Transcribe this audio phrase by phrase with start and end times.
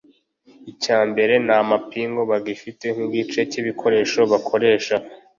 [0.71, 4.95] icya mbere nta mapingu bafite nk’igice cy’ibikoresho bakoresha